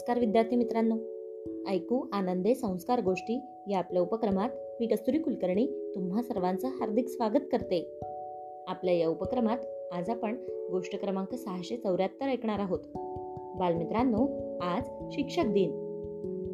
[0.00, 0.96] नमस्कार विद्यार्थी मित्रांनो.
[1.68, 4.50] ऐकू आनंदे संस्कार गोष्टी या आपल्या उपक्रमात
[4.80, 8.00] मी कस्तुरी कुलकर्णी तुम्हा सर्वांचं हार्दिक स्वागत करते.
[8.66, 9.58] आपल्या या उपक्रमात
[9.92, 10.36] आज आपण
[10.70, 12.78] गोष्ट क्रमांक सहाशे चौऱ्याहत्तर ऐकणार आहोत.
[13.58, 14.26] बालमित्रांनो
[14.60, 14.82] आज
[15.12, 15.70] शिक्षक दिन.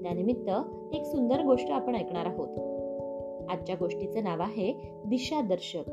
[0.03, 0.51] त्यानिमित्त
[0.95, 2.49] एक सुंदर गोष्ट आपण ऐकणार आहोत.
[3.51, 5.91] आजच्या गोष्टीचं नाव आहे दिशादर्शक.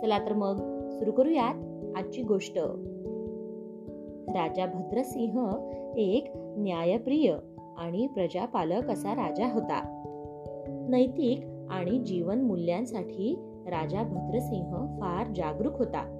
[0.00, 0.56] चला तर मग
[0.90, 1.54] सुरू करूयात
[1.96, 2.58] आजची गोष्ट.
[4.28, 5.50] राजा भद्रसिंह
[5.96, 7.36] एक न्यायप्रिय
[7.78, 10.00] आणि प्रजापालक असा राजा होता.
[10.88, 16.18] नैतिक आणि जीवन मूल्यांसाठी राजा भद्रसिंह फार जागरूक होता.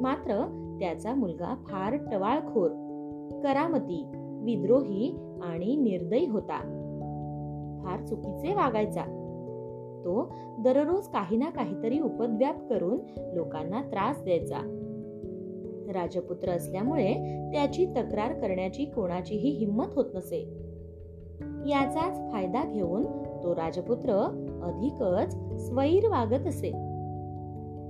[0.00, 2.70] मात्र त्याचा मुलगा फार टवाळखोर
[3.42, 4.04] करामती
[4.42, 6.58] विद्रोही आणि निर्दयी होता.
[7.84, 9.20] फार चुकीचे वागायचा.
[10.04, 12.98] तो दररोज काही ना काहीतरी उपद्व्याप करून
[13.34, 14.83] लोकांना त्रास द्यायचा.
[15.92, 17.14] राजपुत्र असल्यामुळे
[17.52, 20.40] त्याची तक्रार करण्याची कोणाचीही हिंमत होत नसे.
[21.66, 23.04] याचाच फायदा घेऊन
[23.42, 24.12] तो राजपुत्र
[24.62, 25.34] अधिकच
[25.66, 26.70] स्वैर वागत असे.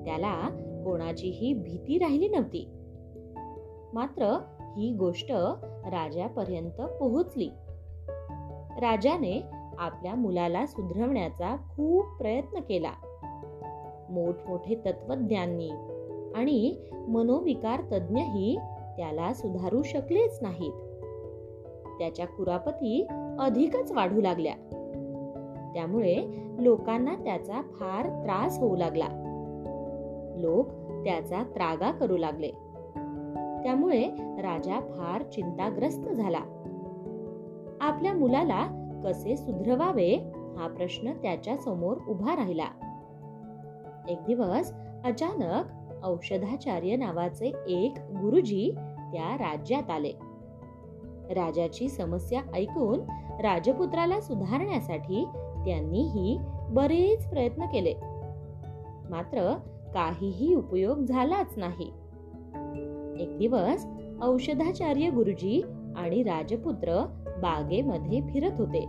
[0.04, 0.48] त्याला
[0.84, 2.70] कोणाचीही भीती राहिली नव्हती.
[3.92, 4.38] मात्र
[4.76, 5.32] ही गोष्ट
[5.86, 7.50] राजापर्यंत पोहोचली.
[8.80, 9.42] राजाने
[9.78, 12.92] आपल्या मुलाला सुधरवण्याचा खूप प्रयत्न केला.
[14.10, 15.70] मोठमोठे तत्वज्ञांनी
[16.34, 16.76] आणि
[17.08, 18.58] मनोविकार तज्ञही
[18.96, 20.72] त्याला सुधारू शकलेच नाहीत.
[21.98, 23.06] त्याच्या कुरापती
[23.38, 24.54] अधिकच वाढू लागल्या.
[25.74, 26.26] त्यामुळे
[26.58, 29.08] लोकांना त्याचा फार त्रास होऊ लागला.
[30.36, 30.68] लोक
[31.04, 32.50] त्याचा त्रागा करू लागले.
[33.62, 36.40] त्यामुळे राजा फार चिंताग्रस्त झाला.
[37.80, 38.66] आपल्या मुलाला
[39.04, 40.14] कसे सुधरवावे
[40.56, 42.66] हा प्रश्न त्याच्यासमोर उभा राहिला.
[44.08, 44.72] एक दिवस
[45.04, 45.64] अचानक
[46.04, 48.70] औषधाचार्य नावाचे एक गुरुजी
[49.12, 50.12] त्या राज्यात आले.
[51.30, 53.00] राजाची समस्या ऐकून
[53.40, 56.38] राजपुत्राला सुधारण्यासाठी त्यांनीही
[56.70, 57.94] बरेच प्रयत्न केले.
[59.10, 59.54] मात्र
[59.94, 61.92] काहीही उपयोग झालाच नाही.
[63.22, 63.86] एक दिवस
[64.22, 65.62] औषधाचार्य गुरुजी
[65.96, 68.80] आणि राजपुत्र बागेमध्ये फिरत होते.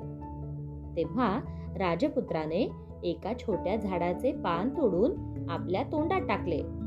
[0.95, 1.39] तेव्हा
[1.78, 2.69] राजपुत्राने
[3.03, 5.12] एका छोट्या झाडाचे पान तोडून
[5.50, 6.84] आपल्या तोंडात टाकले.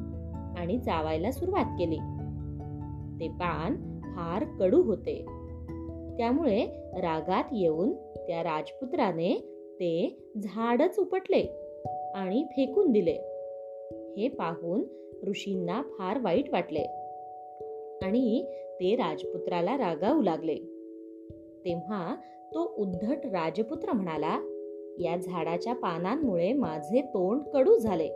[0.59, 1.97] आणि चावायला सुरुवात केली.
[3.21, 5.25] ते पान फार कडू होते.
[6.17, 9.35] त्यामुळे रागात येऊन त्या राजपुत्राने
[9.75, 11.73] ते झाडच उपटले
[12.15, 13.17] आणि फेकून दिले.
[14.17, 14.85] हे पाहून
[15.29, 16.85] ऋषींना फार वाईट वाटले
[18.03, 18.45] आणि
[18.81, 20.55] ते राजपुत्राला रागावू लागले.
[21.65, 22.15] तेव्हा
[22.55, 24.39] तो उद्धट राजपुत्र म्हणाला
[24.99, 28.09] या झाडाच्या पानांमुळे माझे तोंड कडू झाले.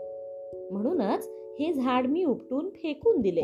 [0.70, 1.30] म्हणूनच
[1.60, 3.42] हे झाड मी उपटून फेकून दिले.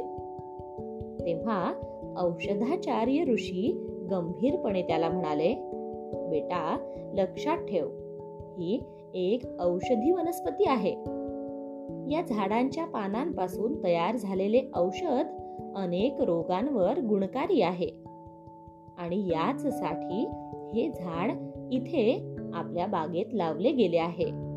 [1.27, 1.73] तेव्हा
[2.17, 5.55] औषधाचार्य ऋषी गंभीरपणे त्याला म्हणाले
[6.31, 6.79] बेटा
[7.15, 7.87] लक्षात ठेव.
[8.59, 8.83] ही
[9.15, 10.93] एक औषधी वनस्पती आहे.
[12.15, 15.27] या झाडांच्या पानांपासून तयार झालेले औषध
[15.77, 17.89] अनेक रोगांवर गुणकारी आहे.
[18.99, 20.25] आणि याच साठी
[20.75, 21.33] हे झाड
[21.73, 24.48] इथे आपल्या बागेत लावले गेले आहे.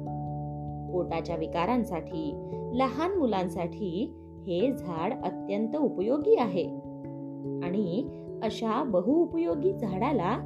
[0.94, 2.36] पोटाच्या विकारांसाठी
[2.74, 4.14] लहान मुलांसाठी
[4.48, 6.66] हे झाड अत्यंत उपयोगी आहे.
[7.64, 8.08] आणि
[8.44, 10.38] अशा बहुउपयोगी झाडाला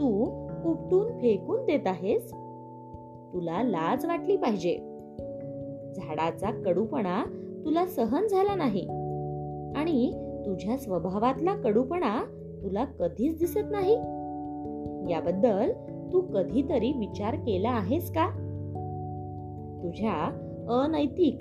[0.00, 0.24] तू
[0.64, 2.30] उपटून फेकून देत आहेस.
[3.32, 4.78] तुला लाज वाटली पाहिजे.
[5.96, 7.24] झाडाचा कडूपणा
[7.64, 8.88] तुला सहन झाला नाही.
[9.76, 10.12] आणि
[10.46, 12.24] तुझ्या स्वभावातला कडूपणा
[12.62, 13.94] तुला कधीच दिसत नाही.
[15.12, 15.72] याबद्दल
[16.12, 18.51] तू कधीतरी विचार केला आहेस का?
[19.82, 20.38] तुझ्या
[20.84, 21.38] अनैतिक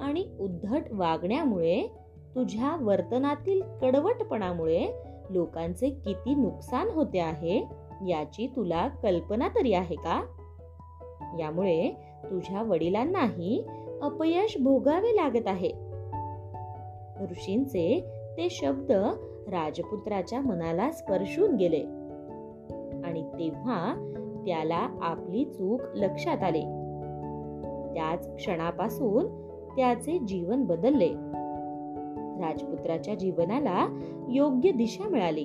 [0.00, 1.86] आणि उद्धट वागण्यामुळे
[2.34, 4.86] तुझ्या वर्तनातील कडवटपणामुळे
[5.30, 7.68] लोकांचे किती नुकसान होते आहे
[8.08, 10.22] याची तुला कल्पना तरी आहे का?
[11.38, 11.90] यामुळे
[12.24, 13.66] तुझ्या वडिलांनाही
[14.02, 15.70] अपयश भोगावे लागत आहे.
[17.30, 18.04] ऋषींचे
[18.36, 18.92] ते शब्द
[19.48, 21.82] राजपुत्राच्या मनाला स्पर्शून गेले
[23.04, 23.94] आणि तेव्हा
[24.46, 26.77] त्याला आपली चूक लक्षात आली.
[27.98, 29.26] त्याच क्षणापासून
[29.76, 31.08] त्याचे जीवन बदलले.
[32.42, 33.98] राजपुत्राच्या जीवनाला
[34.28, 35.44] योग्य दिशा मिळाली.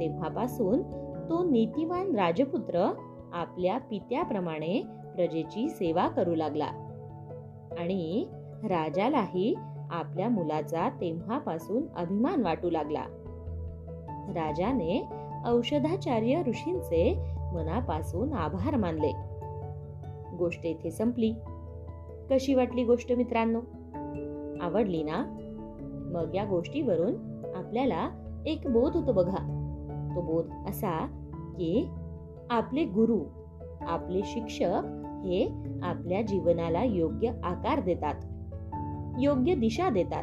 [0.00, 0.82] तेव्हापासून
[1.30, 2.92] तो नीतिवान राजपुत्र
[3.32, 4.82] आपल्या पित्याप्रमाणे
[5.14, 6.66] प्रजेची सेवा करू लागला.
[7.78, 8.26] आणि
[8.64, 9.54] राजालाही
[9.90, 13.04] आपल्या मुलाचा तेव्हापासून अभिमान वाटू लागला.
[14.28, 15.04] राजाने
[15.46, 17.14] औषधाचार्य ऋषींचे
[17.52, 19.29] मनापासून आभार मानले.
[20.40, 21.32] गोष्ट इथे संपली.
[22.30, 23.60] कशी वाटली गोष्ट मित्रांनो?
[24.60, 25.36] आवडली ना?
[26.14, 27.14] मग या गोष्टीवरून
[27.54, 28.10] आपल्याला
[28.46, 29.56] एक बोध होतो बघा.
[30.14, 31.06] तो बोध असा
[31.56, 31.88] की
[32.50, 33.20] आपले गुरु
[33.80, 34.80] आपले शिक्षक
[35.24, 35.52] हे
[35.82, 38.14] आपल्या जीवनाला योग्य आकार देतात
[39.20, 40.22] योग्य दिशा देतात.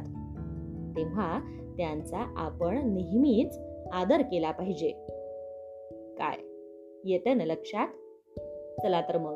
[0.97, 1.39] तेव्हा
[1.77, 3.59] त्यांचा आपण नेहमीच
[3.93, 4.89] आदर केला पाहिजे.
[6.17, 6.37] काय?
[7.03, 7.87] येतं ना लक्षात?
[8.81, 9.35] चला तर मग.